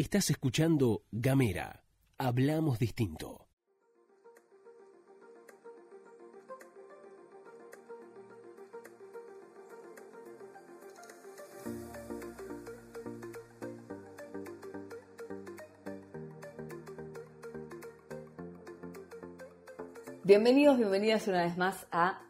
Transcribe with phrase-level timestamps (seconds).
[0.00, 1.84] Estás escuchando Gamera.
[2.16, 3.46] Hablamos distinto.
[20.24, 22.22] Bienvenidos, bienvenidas una vez más a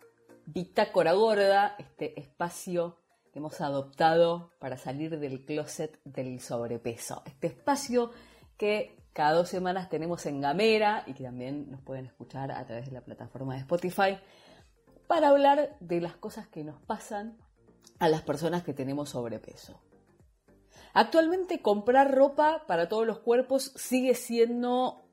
[0.45, 3.00] Bitácora Gorda, este espacio
[3.33, 7.23] que hemos adoptado para salir del closet del sobrepeso.
[7.27, 8.11] Este espacio
[8.57, 12.87] que cada dos semanas tenemos en Gamera y que también nos pueden escuchar a través
[12.87, 14.19] de la plataforma de Spotify
[15.07, 17.39] para hablar de las cosas que nos pasan
[17.99, 19.81] a las personas que tenemos sobrepeso.
[20.93, 25.05] Actualmente comprar ropa para todos los cuerpos sigue siendo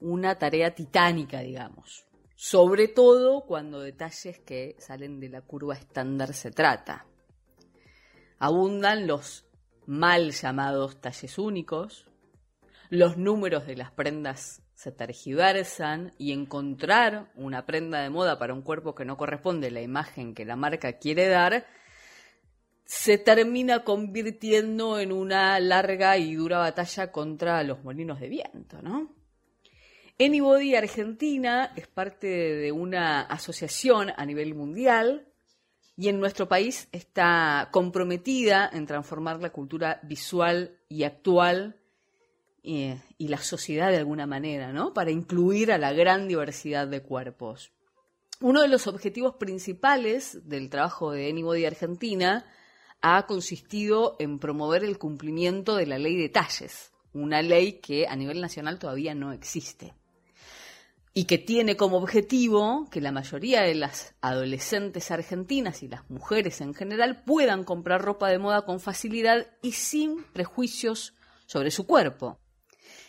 [0.00, 2.06] una tarea titánica, digamos.
[2.36, 7.09] Sobre todo cuando detalles que salen de la curva estándar se trata
[8.40, 9.44] abundan los
[9.86, 12.08] mal llamados talles únicos,
[12.88, 18.62] los números de las prendas se tergiversan y encontrar una prenda de moda para un
[18.62, 21.66] cuerpo que no corresponde a la imagen que la marca quiere dar,
[22.86, 29.14] se termina convirtiendo en una larga y dura batalla contra los molinos de viento, ¿no?
[30.18, 35.29] Anybody Argentina es parte de una asociación a nivel mundial
[36.00, 41.76] y en nuestro país está comprometida en transformar la cultura visual y actual
[42.62, 44.94] eh, y la sociedad de alguna manera, ¿no?
[44.94, 47.72] Para incluir a la gran diversidad de cuerpos.
[48.40, 52.46] Uno de los objetivos principales del trabajo de Anybody Argentina
[53.02, 58.16] ha consistido en promover el cumplimiento de la ley de talles, una ley que a
[58.16, 59.92] nivel nacional todavía no existe
[61.12, 66.60] y que tiene como objetivo que la mayoría de las adolescentes argentinas y las mujeres
[66.60, 71.14] en general puedan comprar ropa de moda con facilidad y sin prejuicios
[71.46, 72.38] sobre su cuerpo.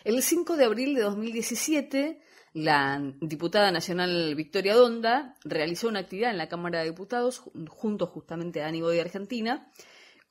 [0.03, 2.21] El 5 de abril de 2017,
[2.53, 8.63] la diputada nacional Victoria Donda realizó una actividad en la Cámara de Diputados junto justamente
[8.63, 9.71] a Aníbal de Argentina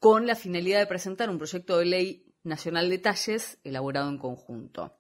[0.01, 5.00] con la finalidad de presentar un proyecto de ley nacional de talles elaborado en conjunto.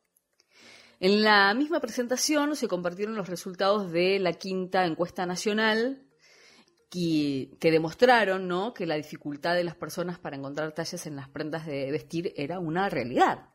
[1.00, 6.02] En la misma presentación se compartieron los resultados de la quinta encuesta nacional
[6.90, 11.90] que, demostraron que la dificultad de las personas para encontrar talles en las prendas de
[11.90, 13.48] vestir era una realidad.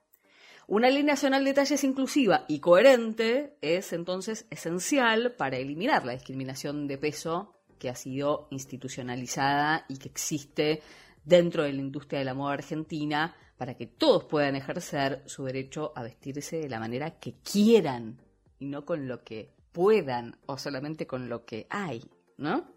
[0.68, 6.88] Una ley nacional de talles inclusiva y coherente es entonces esencial para eliminar la discriminación
[6.88, 10.82] de peso que ha sido institucionalizada y que existe
[11.24, 15.94] dentro de la industria de la moda argentina para que todos puedan ejercer su derecho
[15.96, 18.20] a vestirse de la manera que quieran
[18.60, 22.04] y no con lo que puedan o solamente con lo que hay,
[22.38, 22.76] ¿no?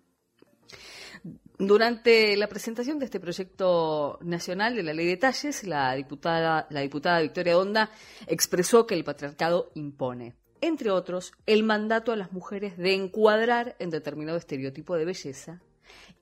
[1.58, 6.80] Durante la presentación de este proyecto nacional de la ley de talles, la diputada, la
[6.80, 7.90] diputada Victoria Donda
[8.26, 13.90] expresó que el patriarcado impone, entre otros, el mandato a las mujeres de encuadrar en
[13.90, 15.60] determinado estereotipo de belleza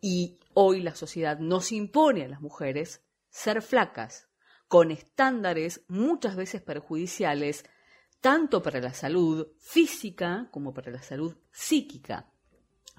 [0.00, 4.28] y hoy la sociedad nos impone a las mujeres ser flacas,
[4.69, 7.65] con estándares muchas veces perjudiciales,
[8.21, 12.32] tanto para la salud física como para la salud psíquica,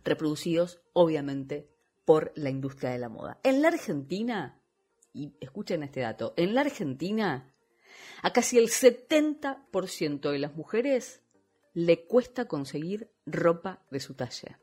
[0.03, 1.69] reproducidos obviamente
[2.05, 3.39] por la industria de la moda.
[3.43, 4.61] En la Argentina,
[5.13, 7.53] y escuchen este dato, en la Argentina
[8.21, 11.21] a casi el 70% de las mujeres
[11.73, 14.59] le cuesta conseguir ropa de su talla.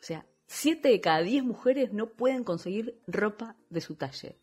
[0.00, 4.34] O sea, 7 de cada 10 mujeres no pueden conseguir ropa de su talla.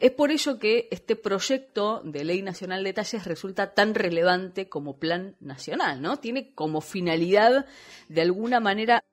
[0.00, 4.98] Es por ello que este proyecto de ley nacional de talles resulta tan relevante como
[4.98, 6.18] plan nacional, ¿no?
[6.18, 7.66] Tiene como finalidad,
[8.08, 9.04] de alguna manera,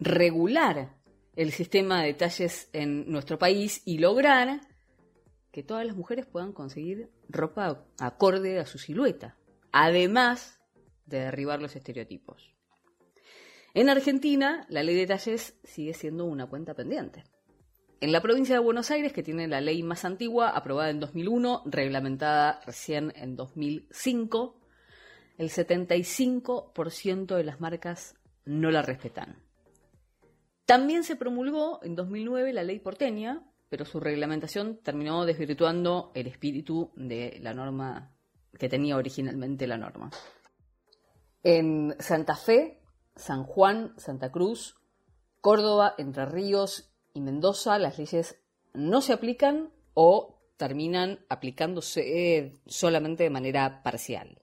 [0.00, 0.94] regular
[1.36, 4.60] el sistema de talles en nuestro país y lograr
[5.52, 9.36] que todas las mujeres puedan conseguir ropa acorde a su silueta,
[9.72, 10.60] además
[11.06, 12.54] de derribar los estereotipos.
[13.74, 17.24] En Argentina, la ley de talles sigue siendo una cuenta pendiente.
[18.00, 21.64] En la provincia de Buenos Aires, que tiene la ley más antigua, aprobada en 2001,
[21.66, 24.60] reglamentada recién en 2005,
[25.36, 28.14] el 75% de las marcas
[28.44, 29.42] no la respetan.
[30.64, 36.92] También se promulgó en 2009 la ley porteña, pero su reglamentación terminó desvirtuando el espíritu
[36.94, 38.14] de la norma
[38.56, 40.10] que tenía originalmente la norma.
[41.42, 42.80] En Santa Fe,
[43.16, 44.76] San Juan, Santa Cruz,
[45.40, 48.38] Córdoba, Entre Ríos y Mendoza las leyes
[48.74, 54.42] no se aplican o terminan aplicándose solamente de manera parcial.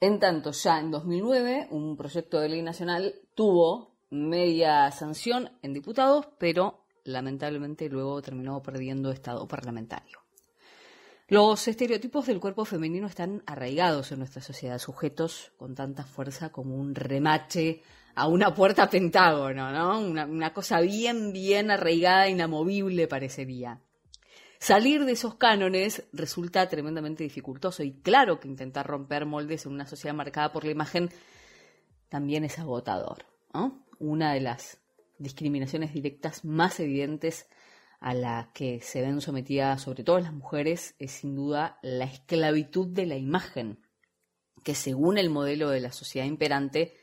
[0.00, 6.28] En tanto, ya en 2009, un proyecto de ley nacional tuvo media sanción en diputados,
[6.38, 10.18] pero lamentablemente luego terminó perdiendo estado parlamentario.
[11.28, 16.74] Los estereotipos del cuerpo femenino están arraigados en nuestra sociedad, sujetos con tanta fuerza como
[16.74, 17.82] un remache
[18.18, 20.00] a una puerta pentágono, ¿no?
[20.00, 23.80] Una, una cosa bien, bien arraigada, inamovible parecería.
[24.58, 29.86] Salir de esos cánones resulta tremendamente dificultoso y claro que intentar romper moldes en una
[29.86, 31.10] sociedad marcada por la imagen
[32.08, 33.24] también es agotador.
[34.00, 34.78] Una de las
[35.18, 37.48] discriminaciones directas más evidentes
[38.00, 42.88] a la que se ven sometidas sobre todo las mujeres es sin duda la esclavitud
[42.88, 43.78] de la imagen,
[44.64, 46.96] que según el modelo de la sociedad imperante,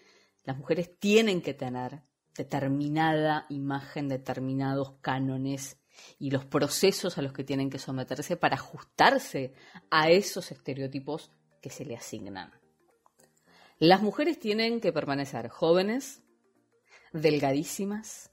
[0.45, 2.03] las mujeres tienen que tener
[2.35, 5.77] determinada imagen, determinados cánones
[6.19, 9.53] y los procesos a los que tienen que someterse para ajustarse
[9.89, 11.31] a esos estereotipos
[11.61, 12.51] que se le asignan.
[13.79, 16.21] Las mujeres tienen que permanecer jóvenes,
[17.11, 18.31] delgadísimas,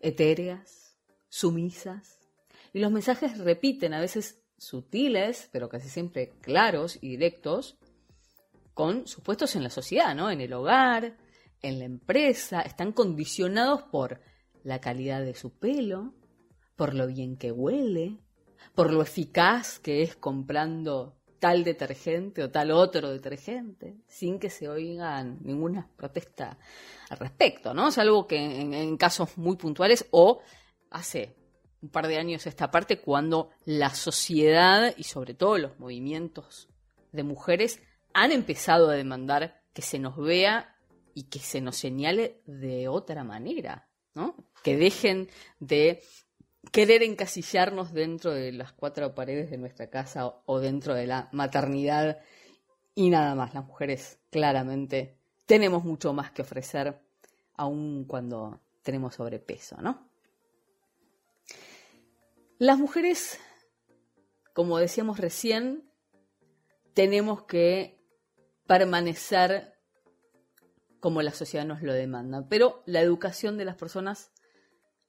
[0.00, 0.98] etéreas,
[1.28, 2.18] sumisas,
[2.72, 7.78] y los mensajes repiten, a veces sutiles, pero casi siempre claros y directos,
[8.74, 10.30] con sus puestos en la sociedad, ¿no?
[10.30, 11.18] En el hogar,
[11.62, 14.20] en la empresa, están condicionados por
[14.64, 16.12] la calidad de su pelo,
[16.76, 18.18] por lo bien que huele,
[18.74, 24.68] por lo eficaz que es comprando tal detergente o tal otro detergente, sin que se
[24.68, 26.56] oigan ninguna protesta
[27.10, 27.88] al respecto, ¿no?
[27.88, 30.40] Es algo que en, casos muy puntuales o
[30.90, 31.34] hace
[31.80, 36.68] un par de años esta parte cuando la sociedad y sobre todo los movimientos
[37.10, 37.82] de mujeres
[38.14, 40.71] han empezado a demandar que se nos vea
[41.14, 44.36] y que se nos señale de otra manera, ¿no?
[44.62, 45.28] Que dejen
[45.60, 46.02] de
[46.70, 52.20] querer encasillarnos dentro de las cuatro paredes de nuestra casa o, dentro de la maternidad
[52.94, 53.54] y nada más.
[53.54, 57.00] Las mujeres claramente tenemos mucho más que ofrecer,
[57.54, 60.08] aun cuando tenemos sobrepeso, ¿no?
[62.58, 63.40] Las mujeres,
[64.52, 65.90] como decíamos recién,
[66.94, 67.98] tenemos que
[68.66, 69.71] permanecer
[71.02, 74.30] como la sociedad nos lo demanda, pero la educación de las personas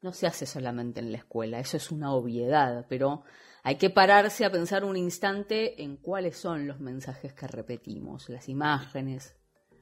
[0.02, 3.24] no se hace solamente en la escuela, eso es una obviedad, pero
[3.62, 8.50] hay que pararse a pensar un instante en cuáles son los mensajes que repetimos, las
[8.50, 9.36] imágenes,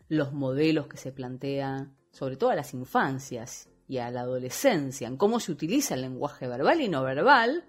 [0.09, 5.15] los modelos que se plantean, sobre todo a las infancias y a la adolescencia, en
[5.15, 7.63] cómo se utiliza el lenguaje verbal y no verbal,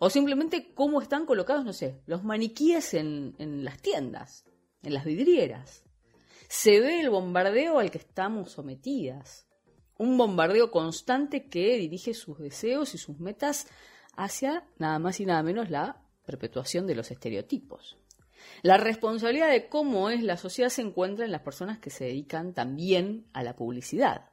[0.00, 4.44] o simplemente cómo están colocados, no sé, los maniquíes en, en las tiendas,
[4.82, 5.83] en las vidrieras.
[6.48, 9.46] Se ve el bombardeo al que estamos sometidas
[9.98, 13.66] un bombardeo constante que dirige sus deseos y sus metas
[14.16, 17.96] hacia nada más y nada menos la perpetuación de los estereotipos.
[18.62, 22.54] La responsabilidad de cómo es la sociedad se encuentra en las personas que se dedican
[22.54, 24.30] también a la publicidad.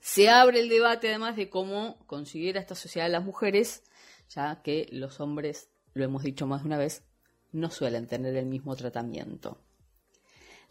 [0.00, 3.84] Se abre el debate además de cómo considera esta sociedad a las mujeres,
[4.28, 7.04] ya que los hombres, lo hemos dicho más de una vez,
[7.52, 9.62] no suelen tener el mismo tratamiento.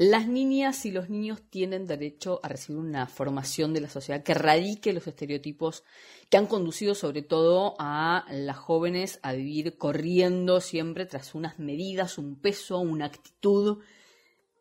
[0.04, 4.34] Las niñas y los niños tienen derecho a recibir una formación de la sociedad que
[4.34, 5.84] radique los estereotipos
[6.28, 12.18] que han conducido sobre todo a las jóvenes a vivir corriendo siempre tras unas medidas,
[12.18, 13.84] un peso, una actitud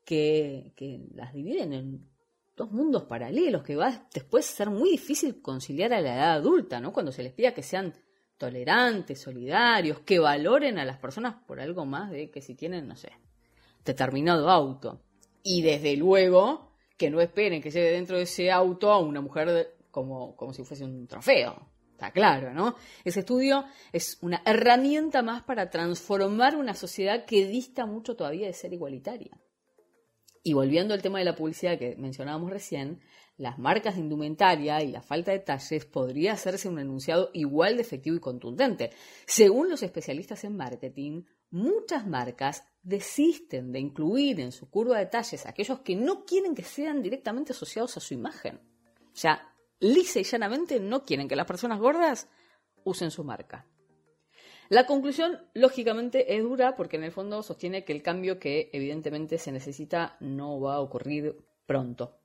[0.04, 0.74] que,
[1.14, 2.10] las dividen en
[2.54, 6.80] dos mundos paralelos, que va después a ser muy difícil conciliar a la edad adulta,
[6.80, 6.92] ¿no?
[6.92, 7.94] Cuando se les pida que sean
[8.36, 12.96] tolerantes, solidarios, que valoren a las personas por algo más de que si tienen, no
[12.96, 13.12] sé,
[13.86, 15.00] determinado auto.
[15.42, 19.74] Y desde luego que no esperen que lleve dentro de ese auto a una mujer
[19.90, 21.66] como, como si fuese un trofeo.
[21.92, 22.76] Está claro, ¿no?
[23.04, 28.52] Ese estudio es una herramienta más para transformar una sociedad que dista mucho todavía de
[28.52, 29.38] ser igualitaria.
[30.42, 33.00] Y volviendo al tema de la publicidad que mencionábamos recién,
[33.36, 37.82] las marcas de indumentaria y la falta de talles podría hacerse un enunciado igual de
[37.82, 38.90] efectivo y contundente.
[39.26, 45.46] Según los especialistas en marketing, muchas marcas desisten de incluir en su curva de talles
[45.46, 48.60] aquellos que no quieren que sean directamente asociados a su imagen.
[49.12, 52.28] O sea, lisa y llanamente no quieren que las personas gordas
[52.84, 53.66] usen su marca.
[54.68, 59.36] La conclusión, lógicamente, es dura porque en el fondo sostiene que el cambio que evidentemente
[59.36, 62.20] se necesita no va a ocurrir pronto.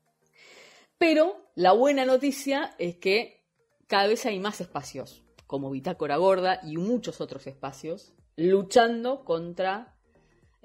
[1.00, 3.48] Pero la buena noticia es que
[3.88, 9.95] cada vez hay más espacios, como Bitácora Gorda y muchos otros espacios, luchando contra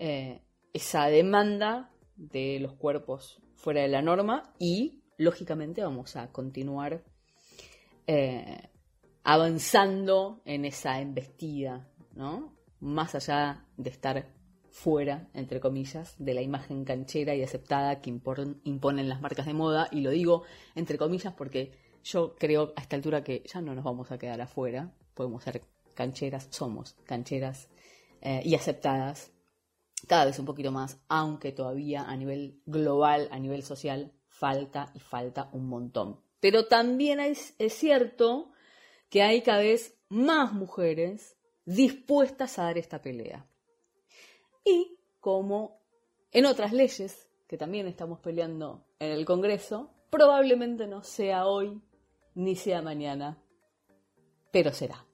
[0.00, 0.40] eh,
[0.72, 7.04] esa demanda de los cuerpos fuera de la norma y, lógicamente, vamos a continuar
[8.06, 8.70] eh,
[9.24, 12.56] avanzando en esa embestida, ¿no?
[12.80, 14.26] Más allá de estar
[14.70, 19.88] fuera, entre comillas, de la imagen canchera y aceptada que imponen las marcas de moda,
[19.92, 21.72] y lo digo entre comillas porque
[22.04, 25.60] yo creo a esta altura que ya no nos vamos a quedar afuera, podemos ser
[25.94, 27.68] cancheras, somos cancheras
[28.22, 29.34] eh, y aceptadas
[30.06, 35.00] cada vez un poquito más, aunque todavía a nivel global, a nivel social, falta y
[35.00, 36.20] falta un montón.
[36.40, 38.50] Pero también es, cierto
[39.10, 43.46] que hay cada vez más mujeres dispuestas a dar esta pelea.
[44.64, 45.80] Y como
[46.32, 51.82] en otras leyes que también estamos peleando en el Congreso, probablemente no sea hoy
[52.34, 53.42] ni sea mañana,
[54.50, 55.04] pero será.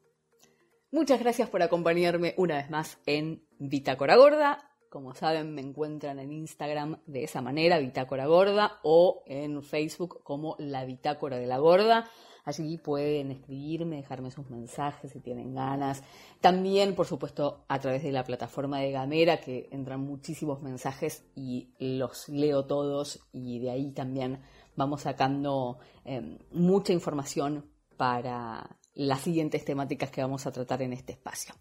[0.92, 4.75] Muchas gracias por acompañarme una vez más en Bitácora Gorda.
[4.90, 10.56] Como saben, me encuentran en Instagram de esa manera, Bitácora Gorda, o en Facebook como
[10.58, 12.08] La Bitácora de la Gorda.
[12.44, 16.04] Allí pueden escribirme, dejarme sus mensajes si tienen ganas.
[16.40, 21.70] También, por supuesto, a través de la plataforma de Gamera, que entran muchísimos mensajes y
[21.78, 24.40] los leo todos y de ahí también
[24.76, 31.12] vamos sacando eh, mucha información para las siguientes temáticas que vamos a tratar en este
[31.12, 31.54] espacio.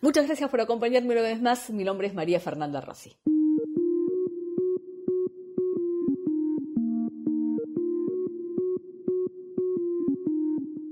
[0.00, 1.70] Muchas gracias por acompañarme una vez más.
[1.70, 3.16] Mi nombre es María Fernanda Rossi.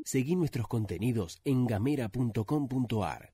[0.04, 3.28] Seguí nuestros contenidos en gamera.com.ar.